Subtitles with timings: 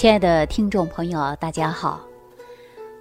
[0.00, 2.00] 亲爱的听众朋友，大家好！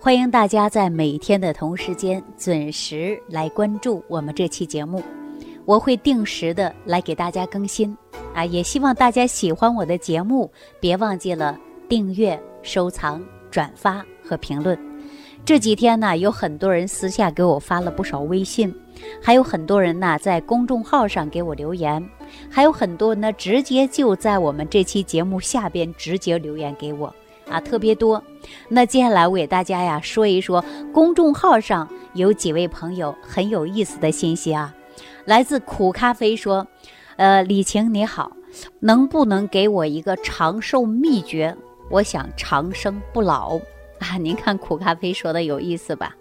[0.01, 5.01] 欢迎大家在每天的同时间准时来关注我们这期节目，
[5.63, 7.97] 我会定时的来给大家更新
[8.35, 8.43] 啊！
[8.43, 10.51] 也希望大家喜欢我的节目，
[10.81, 11.57] 别忘记了
[11.87, 14.77] 订阅、收藏、转发和评论。
[15.45, 18.73] 这几天呢，有很多人私下给我发了不少微信，
[19.21, 22.07] 还有很多人呢在公众号上给我留言。
[22.51, 27.13] 还有很多呢，直接就在我们这期节目下边直接留言给我
[27.49, 28.23] 啊，特别多。
[28.67, 34.73] 那接下来我给大家呀说一说公众号上有几位朋友很有意思的信息啊。
[35.25, 36.67] 来自苦咖啡说，
[37.15, 38.31] 呃，李晴你好，
[38.79, 41.55] 能不能给我一个长寿秘诀？
[41.89, 43.59] 我想长生不老
[44.05, 44.17] 啊。
[44.17, 46.15] 您看苦咖啡说的有意思吧？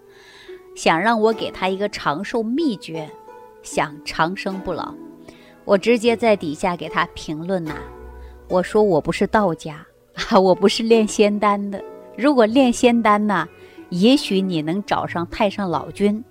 [0.75, 3.09] 想让我给他一个长寿秘诀，
[3.63, 4.93] 想长生不老。
[5.65, 7.75] 我直接在底下给他评论呐，
[8.47, 9.85] 我说我不是道家
[10.29, 11.83] 啊， 我不是炼仙丹的。
[12.17, 13.47] 如果炼仙丹呢，
[13.89, 16.23] 也许你能找上太上老君，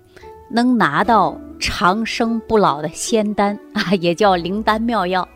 [0.49, 5.27] 能拿到长生不老的仙丹啊， 也叫灵丹妙药。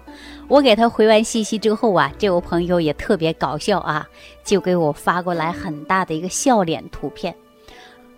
[0.47, 4.07] 我给他回完信息之后啊，这位朋友也特别搞笑啊，
[4.43, 7.35] 就给我发过来很大的一个笑脸图片。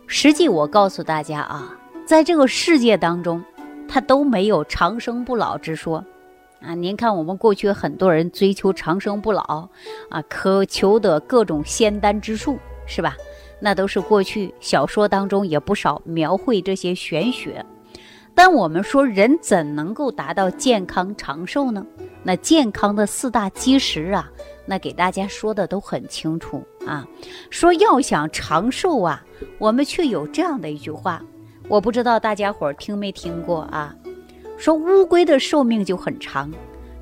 [0.07, 3.43] 实际我告诉大家啊，在这个世界当中。
[3.87, 6.03] 他都没有长生不老之说，
[6.59, 9.69] 啊，您看我们过去很多人追求长生不老，
[10.09, 13.15] 啊，渴求的各种仙丹之术，是吧？
[13.59, 17.63] 那都是过去小说当中也不少描绘这些玄学。
[18.36, 21.86] 但我们说人怎能够达到健康长寿呢？
[22.22, 24.30] 那健康的四大基石啊，
[24.66, 27.08] 那给大家说的都很清楚啊。
[27.50, 29.23] 说要想长寿啊，
[29.58, 31.23] 我们却有这样的一句话。
[31.67, 33.95] 我不知道大家伙儿听没听过啊？
[34.58, 36.52] 说乌龟的寿命就很长，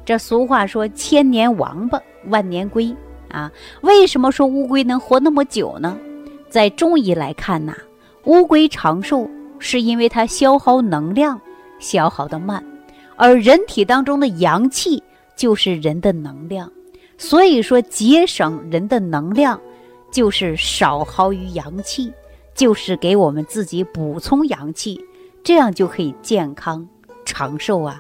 [0.06, 2.95] 这俗话说“千年王八，万年龟”
[3.30, 3.52] 啊。
[3.81, 5.97] 为什么说乌龟能活那么久呢？
[6.50, 7.75] 在中医来看呐，
[8.25, 9.28] 乌龟长寿
[9.63, 11.40] 是因为它消耗能量
[11.79, 12.63] 消耗的慢，
[13.16, 15.01] 而人体当中的阳气
[15.35, 16.69] 就是人的能量，
[17.18, 19.59] 所以说节省人的能量
[20.12, 22.13] 就是少耗于阳气。
[22.56, 25.03] 就是给我们自己补充阳气，
[25.44, 26.88] 这样就可以健康
[27.25, 28.00] 长寿啊。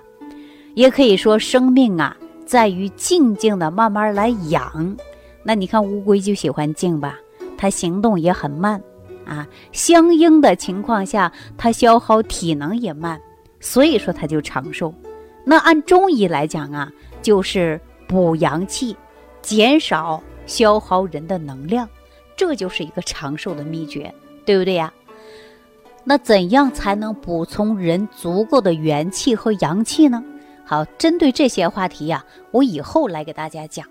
[0.75, 4.95] 也可以说，生命啊，在于静静的慢慢来养。
[5.41, 7.17] 那你看乌龟就喜欢静吧，
[7.57, 8.79] 它行动也很慢
[9.25, 9.47] 啊。
[9.71, 13.19] 相应的情况下，它消耗体能也慢，
[13.59, 14.93] 所以说它就长寿。
[15.45, 16.91] 那按中医来讲啊，
[17.21, 18.95] 就是补阳气，
[19.41, 21.87] 减少消耗人的能量，
[22.35, 24.13] 这就是一个长寿的秘诀。
[24.45, 24.91] 对不对呀？
[26.03, 30.21] 那怎样才能补充人足够的元气和阳气呢？
[30.65, 33.87] 好，针对这些话题呀，我以后来给大家讲。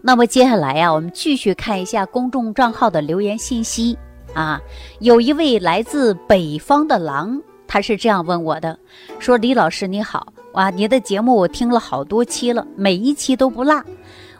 [0.00, 3.96] 那么接下来呀，我们继续看一下公众账号的留言信息
[4.34, 4.60] 啊。
[5.00, 8.78] 有一位来自北方的狼，他是这样问我的：
[9.18, 13.82] 说李老师你好，哇，你的节目我听了好多期了，每一期都不落。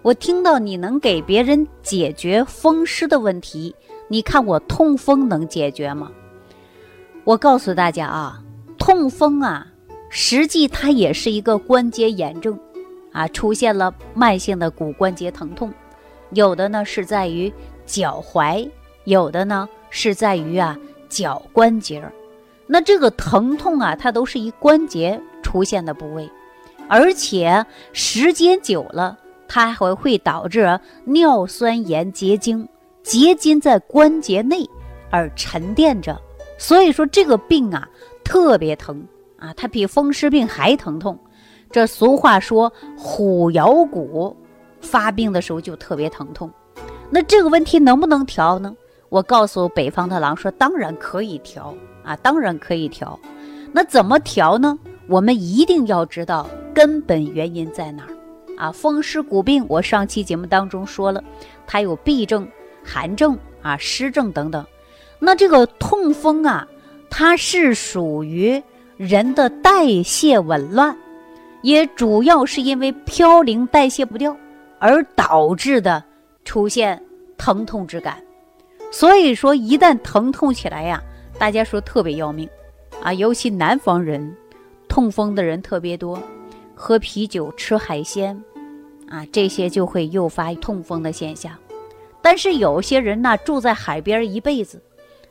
[0.03, 3.75] 我听到你能给别人解决风湿的问题。
[4.09, 6.11] 你看我痛风能解决吗？
[7.25, 8.43] 我告诉大家啊，
[8.77, 9.67] 痛风啊，
[10.11, 12.59] 实际它也是一个关节炎症，
[13.13, 15.73] 啊，出现了慢性的骨关节疼痛，
[16.33, 17.51] 有的呢是在于
[17.87, 18.69] 脚踝，
[19.05, 22.13] 有的呢是在于啊脚关节儿
[22.67, 26.31] 那这个疼痛啊，它都是一关节出现的部位，
[26.89, 32.67] 而且时间久了，它还会导致尿酸盐结晶。
[33.03, 34.65] 结晶在关节内
[35.11, 36.17] 而沉淀着，
[36.57, 37.87] 所以说这个病啊
[38.23, 39.05] 特别疼
[39.37, 41.19] 啊，它比风湿病还疼痛。
[41.71, 44.37] 这俗话说虎咬骨，
[44.81, 46.51] 发病的时候就特别疼痛。
[47.11, 48.75] 那这个问题能不能调呢？
[49.13, 53.19] 我告诉北方的狼说，当然可以调啊，当然可以调。
[53.71, 54.79] 那怎么调呢？
[55.07, 58.17] 我们一定要知道根本原因在哪儿
[58.57, 58.73] 啊。
[58.73, 61.23] 风湿骨病，我上期节目当中说了，
[61.67, 62.49] 它有痹症。
[62.83, 64.67] 寒症啊，湿症等等，
[65.19, 66.67] 那这个痛风啊，
[67.11, 68.61] 它是属于
[68.97, 70.97] 人的代谢紊乱，
[71.61, 74.35] 也主要是因为嘌呤代谢不掉
[74.81, 76.03] 而导致的
[76.45, 77.01] 出现
[77.37, 78.17] 疼痛之感。
[78.93, 81.03] 所以说，一旦疼痛起来呀，
[81.39, 82.49] 大家说特别要命
[83.03, 84.37] 啊，尤其南方人，
[84.87, 86.23] 痛风的人特别多，
[86.75, 88.41] 喝啤酒、吃海鲜
[89.09, 91.53] 啊，这些就会诱发痛风的现象。
[92.21, 94.81] 但是有些人呢，住在海边一辈子，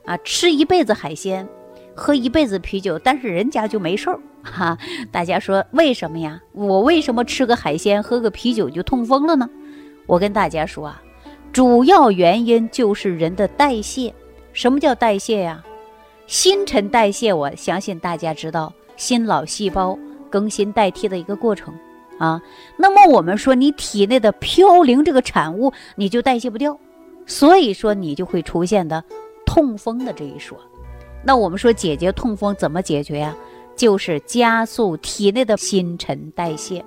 [0.06, 1.48] 啊，吃一辈子海鲜，
[1.96, 4.78] 喝一辈子啤酒，但是人家就没事儿哈。
[5.12, 6.42] 大家说为什么呀？
[6.52, 9.48] 我为什么吃个海鲜，喝个啤酒就痛风了呢？
[10.08, 11.02] 我跟大家说啊，
[11.54, 14.14] 主要原因就是人的代谢。
[14.54, 15.64] 什么叫代谢呀？
[16.28, 19.98] 新陈代谢，我相信大家知道，新老细胞
[20.30, 21.74] 更新代替的一个过程
[22.18, 22.42] 啊。
[22.78, 26.78] 那么我们说，你体内的嘌呤这个产物，你就代谢不掉，
[27.26, 29.04] 所以说你就会出现的
[29.46, 30.58] 痛风的这一说。
[31.24, 33.36] 那我们说解决痛风怎么解决呀？
[33.76, 36.84] 就是加速体内的新陈代谢，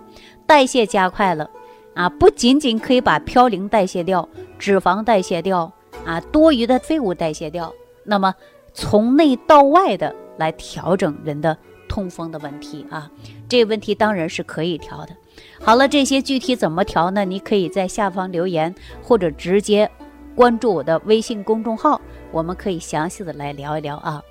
[0.47, 1.51] 代谢加快了
[1.95, 5.73] 啊，不仅仅可以把嘌呤代谢掉，脂肪代谢掉
[6.05, 7.73] 啊，多余的废物代谢掉，
[8.05, 8.35] 那么
[8.73, 11.57] 从内到外的来调整人的
[11.89, 13.11] 痛风的问题啊，
[13.49, 15.17] 这个问题当然是可以调的。
[15.61, 17.25] 好了，这些具体怎么调呢？
[17.25, 19.91] 你可以在下方留言，或者直接
[20.35, 22.01] 关注我的微信公众号，
[22.33, 24.23] 我们可以详细的来聊一聊啊。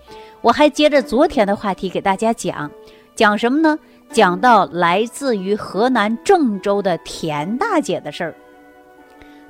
[0.42, 2.70] 我还接着昨天的话题给大家讲，
[3.16, 3.78] 讲什么呢？
[4.12, 8.36] 讲到来自于河南郑州的田大姐的事儿。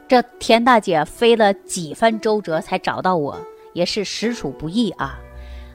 [0.07, 3.39] 这田大姐飞了几番周折才找到我，
[3.73, 5.19] 也是实属不易啊。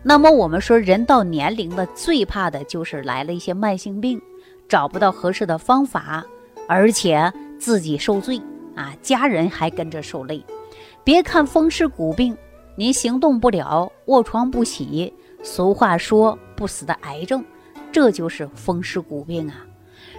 [0.02, 4.20] 那么我们说，人到年龄了，最怕的就是来了一些慢性病，
[4.68, 6.24] 找不到合适的方法，
[6.68, 8.40] 而且自己受罪
[8.74, 10.42] 啊，家人还跟着受累。
[11.02, 12.36] 别看风湿骨病。
[12.76, 15.12] 您行动不了，卧床不起。
[15.42, 17.44] 俗话说“不死的癌症”，
[17.92, 19.64] 这就是风湿骨病啊。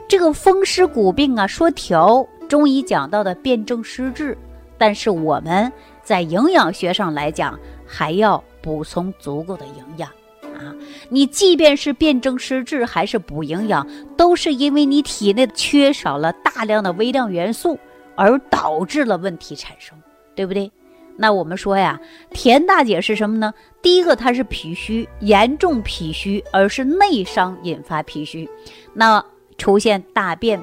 [0.07, 4.35] 这个风湿骨病啊，说调，中医讲到的辨证施治，
[4.77, 5.71] 但是我们
[6.03, 10.09] 在营养学上来讲，还要补充足够的营养
[10.55, 10.73] 啊。
[11.09, 13.87] 你即便是辨证施治，还是补营养，
[14.17, 17.77] 都是因为你体内缺少了大量的微量元素，
[18.15, 19.95] 而导致了问题产生，
[20.35, 20.71] 对不对？
[21.21, 21.99] 那我们说呀，
[22.31, 23.53] 田大姐是什么呢？
[23.81, 28.49] 第一个，她是脾虚，严重脾虚，而是内伤引发脾虚，
[28.93, 29.23] 那
[29.57, 30.57] 出现大便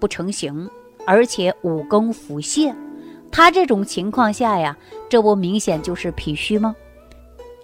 [0.00, 0.66] 不成形，
[1.06, 2.74] 而且五更腹泻，
[3.30, 4.74] 她这种情况下呀，
[5.10, 6.74] 这不明显就是脾虚吗？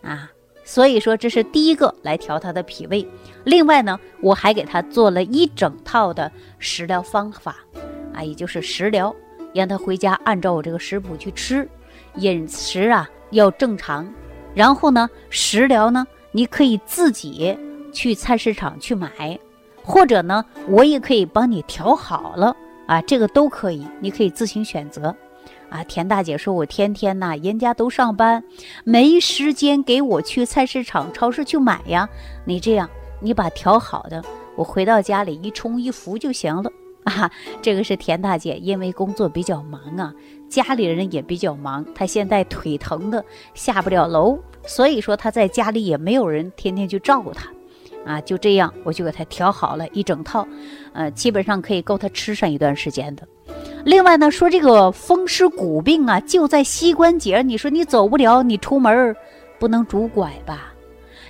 [0.02, 0.31] 啊，
[0.64, 3.06] 所以说这是第一个来调她的脾胃。
[3.44, 7.56] 另外呢，我还给她做了一整套的食疗方法，
[8.12, 9.17] 啊，也就是食疗，
[9.55, 11.67] 让她回家按照我这个食谱去吃。
[12.16, 14.06] 饮食啊要正常，
[14.55, 17.56] 然后呢，食疗呢，你可以自己
[17.93, 19.38] 去菜市场去买，
[19.82, 22.55] 或者呢，我也可以帮你调好了
[22.87, 25.14] 啊，这个都可以，你可以自行选择。
[25.70, 28.44] 啊，田大姐说，我天天呐，人家都上班，
[28.84, 32.08] 没时间给我去菜市场、超市去买呀。
[32.44, 32.88] 你这样，
[33.20, 34.22] 你把调好的，
[34.55, 36.70] 我回到家里一冲一服就行了。
[37.02, 37.28] 啊，
[37.61, 40.14] 这个是田大姐，因为工作比较忙啊，
[40.54, 43.24] 家里人也比较忙，他现在腿疼的
[43.54, 47.50] 下不了楼，所以说他在家里也没有人天天去照顾他，
[48.06, 50.46] 啊，就这样我就给他调好了一整套，
[50.92, 53.26] 呃，基本上可以够他吃上一段时间的。
[53.84, 59.16] 另外呢，说这个风湿骨病啊，就在膝关节，你说你走不了，你出门
[59.58, 60.72] 不能拄拐吧？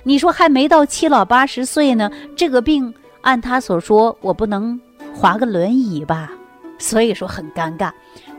[0.03, 4.79] 你说还没到七老八十岁呢，这个病按他所说，我不能。
[5.17, 6.29] 划个轮椅吧，
[6.77, 7.91] 所以说很尴尬。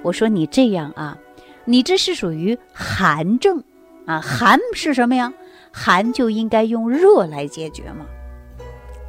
[0.02, 1.16] 我说你这样啊，
[1.64, 3.62] 你这是属于寒症
[4.06, 5.32] 啊，寒是什么呀？
[5.72, 8.06] 寒就应该用热来解决嘛。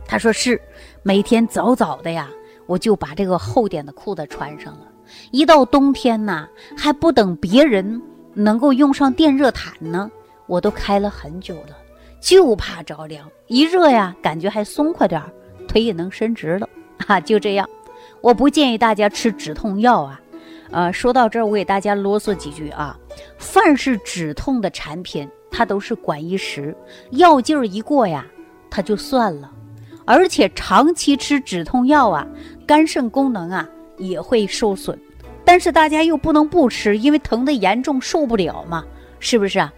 [0.05, 0.59] 他说是，
[1.03, 2.29] 每天早早的呀，
[2.65, 4.87] 我就把这个厚点的裤子穿上了。
[5.31, 8.01] 一到冬天呐，还不等别人
[8.33, 10.11] 能够用上电热毯呢，
[10.45, 11.77] 我都开了很久了，
[12.19, 13.29] 就怕着凉。
[13.47, 15.31] 一热呀，感觉还松快点儿，
[15.67, 16.67] 腿也能伸直了。
[17.05, 17.69] 啊，就这样，
[18.21, 20.21] 我不建议大家吃止痛药啊。
[20.69, 22.97] 呃，说到这儿，我给大家啰嗦几句啊。
[23.37, 26.75] 凡是止痛的产品，它都是管一时，
[27.11, 28.25] 药劲儿一过呀，
[28.69, 29.49] 它就算了。
[30.05, 32.27] 而且长期吃止痛药啊，
[32.65, 34.99] 肝肾功能啊也会受损。
[35.45, 38.83] 但是大家又不能不吃，因为疼的严重受不了嘛，
[39.19, 39.73] 是不是啊？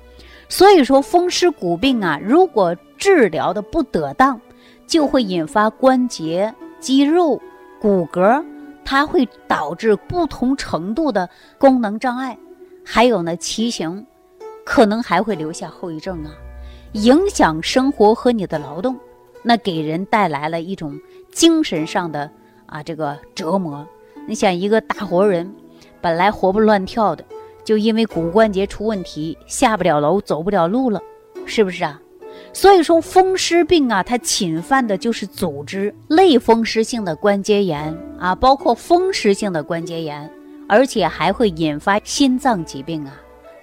[0.47, 4.41] 所以说风湿骨病啊，如果治疗的不得当，
[4.87, 6.51] 就会引发关节。
[6.79, 7.39] 肌肉、
[7.79, 8.43] 骨骼，
[8.83, 12.37] 它会导致不同程度的功能障碍，
[12.83, 14.05] 还有呢，畸形，
[14.65, 16.31] 可能还会留下后遗症啊，
[16.93, 18.97] 影响生活和你的劳动，
[19.43, 20.99] 那给人带来了一种
[21.31, 22.29] 精神上的
[22.65, 23.87] 啊这个折磨。
[24.27, 25.51] 你想，一个大活人，
[26.01, 27.23] 本来活蹦乱跳的，
[27.63, 31.01] 就因为骨关节出问题，下不了楼，走不了路了，
[31.45, 32.01] 是不是啊？
[32.51, 40.29] 所以说风湿病啊，它侵犯的就是组织类风湿性的关节炎啊，包括风湿性的关节炎，
[40.67, 43.13] 而且还会引发心脏疾病啊，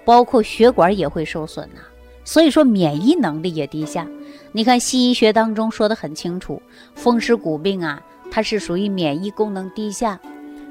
[0.05, 1.81] 包括血管也会受损呐。
[2.23, 4.07] 所以说免疫能力也低下。
[4.51, 6.61] 你看西医学当中说的很清楚，
[6.95, 8.01] 风湿骨病啊，
[8.31, 10.19] 它是属于免疫功能低下，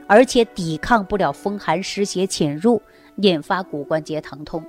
[0.06, 2.82] 而且抵抗不了风寒湿邪侵入，
[3.16, 4.64] 引发骨关节疼痛。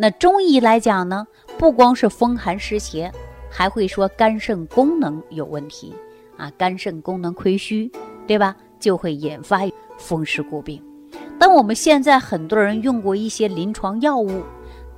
[0.00, 1.26] 那中医来讲呢，
[1.58, 3.10] 不光是风寒湿邪，
[3.50, 5.92] 还会说肝肾功能有问题
[6.36, 7.90] 啊，肝肾功能亏虚，
[8.24, 8.54] 对吧？
[8.78, 9.62] 就会引发
[9.98, 10.80] 风湿骨病。
[11.36, 14.44] 但我们现在很多人用过一些临床药物，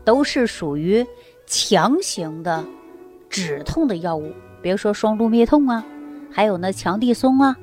[0.04, 1.06] 都是属于
[1.46, 2.62] 强行的
[3.30, 4.30] 止痛的药物，
[4.60, 5.82] 比如说双氯灭痛啊，
[6.30, 7.56] 还有呢强地松啊，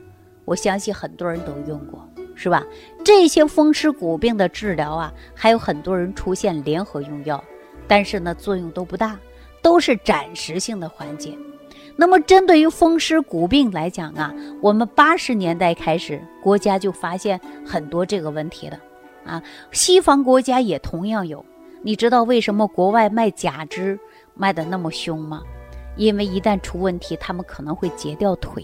[0.44, 2.07] 我相信很多人都用过。
[2.38, 2.63] 是吧？
[3.03, 7.44] 这些风湿骨病的治疗啊，还有很多人出现联合用药，
[7.88, 9.20] 但是呢，作用都不大，
[9.62, 11.36] 都是暂时性的缓解。
[11.96, 18.79] 那么，针对于风湿骨病来讲啊，我们八十年代开始，国家就发现很多这个问题了
[19.25, 19.41] 啊。
[19.72, 21.44] 西方国家也同样有。
[21.82, 24.00] 你知道为什么国外卖假肢
[24.36, 25.41] 卖的那么凶吗？
[25.96, 28.63] 因为一旦出问题，他们可能会截掉腿。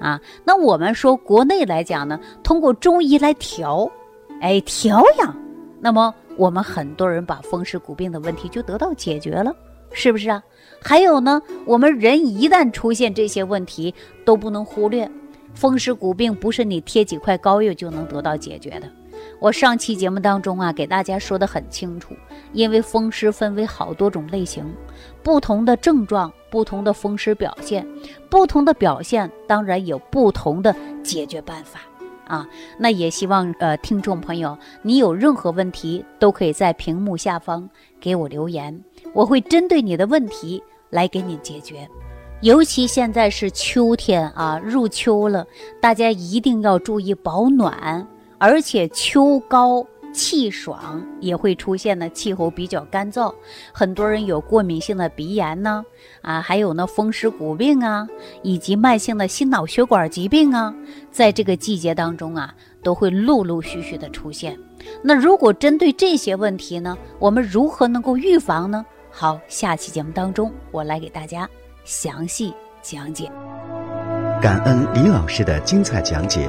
[0.00, 3.88] 啊，那我们说国内来讲呢，通过中医来调，
[4.40, 5.36] 哎，调养，
[5.78, 9.54] 那么我们很多人把风湿骨病的问题就得到解决了，
[9.92, 10.42] 是不是啊？
[10.82, 15.08] 还有呢，我们人一旦出现这些问题，都不能忽略，
[15.52, 18.88] 风湿骨病不是你贴几块膏药就能得到解决的。
[19.40, 22.14] 我上期节目当中啊，给大家说的很清楚，
[22.52, 24.64] 因为风湿分为好多种类型，
[25.22, 26.32] 不同的症状。
[26.50, 27.86] 不同的风湿表现，
[28.28, 31.78] 不同的表现，当然有不同的解决办法
[32.26, 32.44] 啊。
[32.76, 37.70] 那也希望呃，听众朋友，你有任何问题，都可以在屏幕下方
[38.00, 38.82] 给我留言，
[39.14, 41.88] 我会针对你的问题来给你解决。
[42.40, 45.46] 尤其现在是秋天啊，入秋了，
[45.80, 48.04] 大家一定要注意保暖，
[48.40, 49.86] 而且秋高。
[50.12, 53.32] 气爽也会出现呢，气候比较干燥，
[53.72, 55.84] 很多人有过敏性的鼻炎呢，
[56.20, 58.08] 啊，还有呢风湿骨病啊，
[58.42, 60.74] 以及慢性的心脑血管疾病啊，
[61.12, 64.58] 在这个季节当中啊，都会陆陆续续的出现。
[65.00, 68.84] 那如果针对这些问题呢，我们如何能够预防呢？
[69.12, 71.48] 好，下期节目当中我来给大家
[71.84, 73.30] 详细讲解。
[74.42, 76.48] 感恩李老师的精彩讲解。